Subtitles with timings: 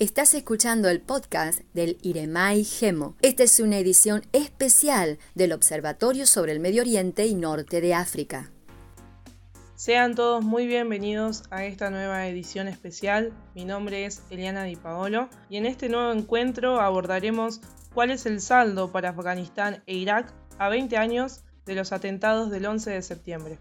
[0.00, 3.16] Estás escuchando el podcast del IREMAI GEMO.
[3.20, 8.50] Esta es una edición especial del Observatorio sobre el Medio Oriente y Norte de África.
[9.74, 13.34] Sean todos muy bienvenidos a esta nueva edición especial.
[13.54, 17.60] Mi nombre es Eliana Di Paolo y en este nuevo encuentro abordaremos
[17.92, 22.64] cuál es el saldo para Afganistán e Irak a 20 años de los atentados del
[22.64, 23.58] 11 de septiembre.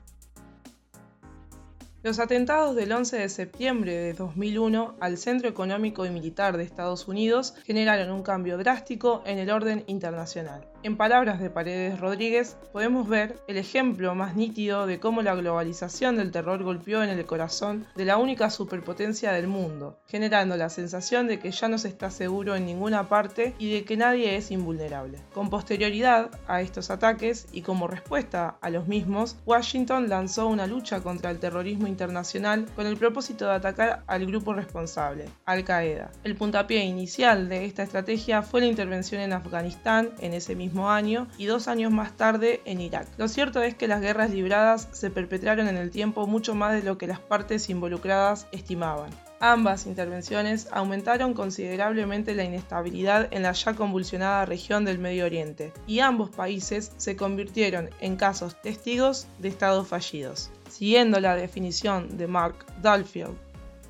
[2.01, 7.09] Los atentados del 11 de septiembre de 2001 al Centro Económico y Militar de Estados
[7.09, 10.68] Unidos generaron un cambio drástico en el orden internacional.
[10.81, 16.15] En palabras de Paredes Rodríguez, podemos ver el ejemplo más nítido de cómo la globalización
[16.15, 21.27] del terror golpeó en el corazón de la única superpotencia del mundo, generando la sensación
[21.27, 24.51] de que ya no se está seguro en ninguna parte y de que nadie es
[24.51, 25.19] invulnerable.
[25.33, 31.01] Con posterioridad a estos ataques y como respuesta a los mismos, Washington lanzó una lucha
[31.01, 36.11] contra el terrorismo internacional con el propósito de atacar al grupo responsable, Al Qaeda.
[36.23, 41.27] El puntapié inicial de esta estrategia fue la intervención en Afganistán en ese mismo año
[41.37, 43.07] y dos años más tarde en Irak.
[43.17, 46.83] Lo cierto es que las guerras libradas se perpetraron en el tiempo mucho más de
[46.83, 49.09] lo que las partes involucradas estimaban.
[49.41, 55.99] Ambas intervenciones aumentaron considerablemente la inestabilidad en la ya convulsionada región del Medio Oriente, y
[55.99, 60.51] ambos países se convirtieron en casos testigos de estados fallidos.
[60.69, 63.37] Siguiendo la definición de Mark Dulfield,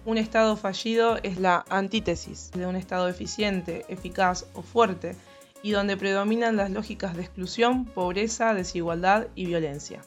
[0.06, 5.16] un estado fallido es la antítesis de un estado eficiente, eficaz o fuerte
[5.62, 10.02] y donde predominan las lógicas de exclusión, pobreza, desigualdad y violencia.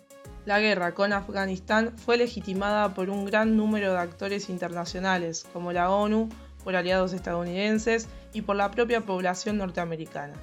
[0.45, 5.91] La guerra con Afganistán fue legitimada por un gran número de actores internacionales, como la
[5.91, 6.29] ONU,
[6.65, 10.35] por aliados estadounidenses y por la propia población norteamericana.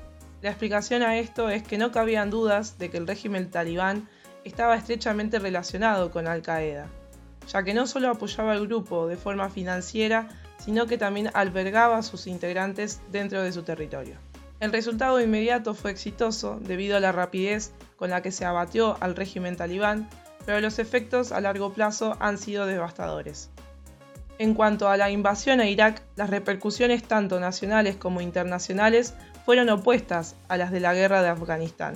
[0.42, 4.08] La explicación a esto es que no cabían dudas de que el régimen talibán
[4.46, 6.88] estaba estrechamente relacionado con Al Qaeda,
[7.52, 12.04] ya que no solo apoyaba al grupo de forma financiera, sino que también albergaba a
[12.04, 14.29] sus integrantes dentro de su territorio.
[14.60, 19.16] El resultado inmediato fue exitoso debido a la rapidez con la que se abatió al
[19.16, 20.10] régimen talibán,
[20.46, 23.50] pero los efectos a largo plazo han sido devastadores.
[24.38, 29.14] En cuanto a la invasión a Irak, las repercusiones tanto nacionales como internacionales
[29.46, 31.96] fueron opuestas a las de la guerra de Afganistán.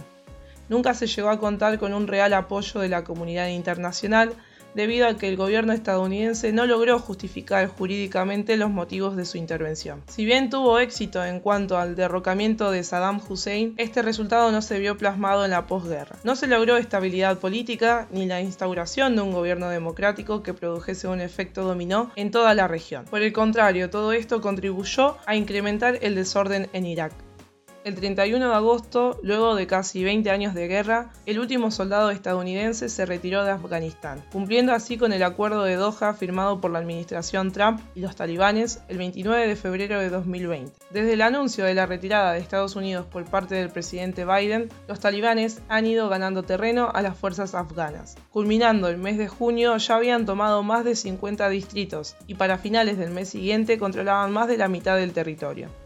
[0.70, 4.34] Nunca se llegó a contar con un real apoyo de la comunidad internacional
[4.76, 10.04] debido a que el gobierno estadounidense no logró justificar jurídicamente los motivos de su intervención.
[10.08, 14.80] Si bien tuvo éxito en cuanto al derrocamiento de Saddam Hussein, este resultado no se
[14.80, 16.18] vio plasmado en la posguerra.
[16.24, 21.22] No se logró estabilidad política ni la instauración de un gobierno democrático que produjese un
[21.22, 23.06] efecto dominó en toda la región.
[23.06, 27.14] Por el contrario, todo esto contribuyó a incrementar el desorden en Irak.
[27.84, 32.88] El 31 de agosto, luego de casi 20 años de guerra, el último soldado estadounidense
[32.88, 37.52] se retiró de Afganistán, cumpliendo así con el acuerdo de Doha firmado por la administración
[37.52, 40.72] Trump y los talibanes el 29 de febrero de 2020.
[40.92, 45.02] Desde el anuncio de la retirada de Estados Unidos por parte del presidente Biden, los
[45.02, 48.16] talibanes han ido ganando terreno a las fuerzas afganas.
[48.32, 52.98] Culminando el mes de junio ya habían tomado más de 50 distritos y para finales
[52.98, 55.83] del mes siguiente controlaban más de la mitad del territorio.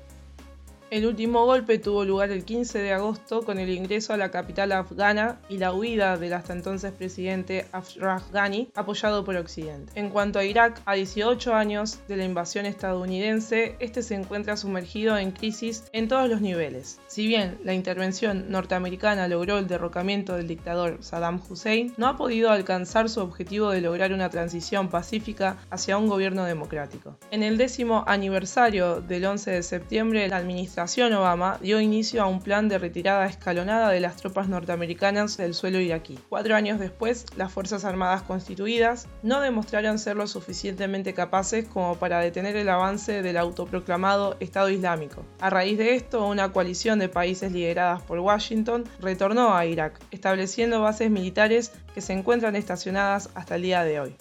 [0.90, 4.72] El último golpe tuvo lugar el 15 de agosto con el ingreso a la capital
[4.72, 9.92] afgana y la huida del hasta entonces presidente Ashraf Ghani, apoyado por Occidente.
[9.96, 15.18] En cuanto a Irak, a 18 años de la invasión estadounidense, este se encuentra sumergido
[15.18, 17.02] en crisis en todos los niveles.
[17.08, 22.50] Si bien la intervención norteamericana logró el derrocamiento del dictador Saddam Hussein, no ha podido
[22.50, 27.18] alcanzar su objetivo de lograr una transición pacífica hacia un gobierno democrático.
[27.30, 30.38] En el décimo aniversario del 11 de septiembre, la
[30.78, 35.56] administración Obama dio inicio a un plan de retirada escalonada de las tropas norteamericanas del
[35.56, 36.20] suelo iraquí.
[36.30, 42.20] Cuatro años después, las Fuerzas Armadas constituidas no demostraron ser lo suficientemente capaces como para
[42.20, 45.26] detener el avance del autoproclamado Estado Islámico.
[45.40, 50.80] A raíz de esto, una coalición de países lideradas por Washington retornó a Irak, estableciendo
[50.80, 54.16] bases militares que se encuentran estacionadas hasta el día de hoy.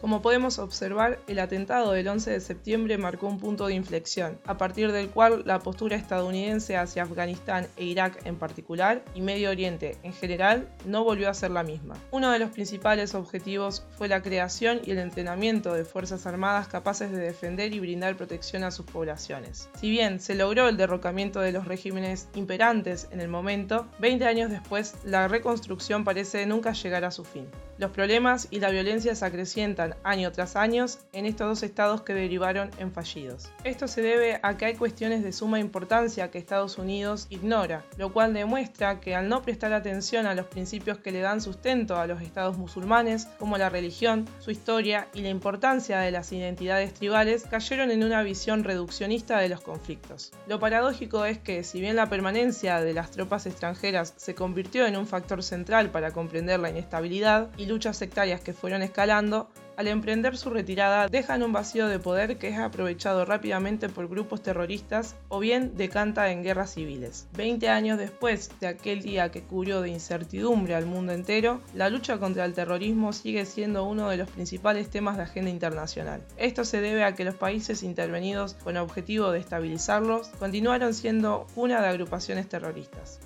[0.00, 4.56] Como podemos observar, el atentado del 11 de septiembre marcó un punto de inflexión, a
[4.56, 9.98] partir del cual la postura estadounidense hacia Afganistán e Irak en particular, y Medio Oriente
[10.02, 11.96] en general, no volvió a ser la misma.
[12.12, 17.12] Uno de los principales objetivos fue la creación y el entrenamiento de fuerzas armadas capaces
[17.12, 19.68] de defender y brindar protección a sus poblaciones.
[19.78, 24.50] Si bien se logró el derrocamiento de los regímenes imperantes en el momento, 20 años
[24.50, 27.46] después la reconstrucción parece nunca llegar a su fin.
[27.80, 30.84] Los problemas y la violencia se acrecientan año tras año
[31.14, 33.50] en estos dos estados que derivaron en fallidos.
[33.64, 38.12] Esto se debe a que hay cuestiones de suma importancia que Estados Unidos ignora, lo
[38.12, 42.06] cual demuestra que al no prestar atención a los principios que le dan sustento a
[42.06, 47.44] los estados musulmanes, como la religión, su historia y la importancia de las identidades tribales,
[47.48, 50.32] cayeron en una visión reduccionista de los conflictos.
[50.46, 54.98] Lo paradójico es que, si bien la permanencia de las tropas extranjeras se convirtió en
[54.98, 59.48] un factor central para comprender la inestabilidad y luchas sectarias que fueron escalando,
[59.80, 64.42] al emprender su retirada dejan un vacío de poder que es aprovechado rápidamente por grupos
[64.42, 67.28] terroristas o bien decanta en guerras civiles.
[67.32, 72.18] Veinte años después de aquel día que cubrió de incertidumbre al mundo entero, la lucha
[72.18, 76.22] contra el terrorismo sigue siendo uno de los principales temas de agenda internacional.
[76.36, 81.80] Esto se debe a que los países intervenidos con objetivo de estabilizarlos continuaron siendo una
[81.80, 83.20] de agrupaciones terroristas.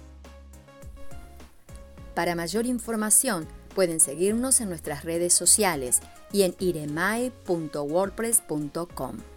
[2.15, 6.01] Para mayor información, pueden seguirnos en nuestras redes sociales
[6.33, 9.34] y en iremai.wordpress.com.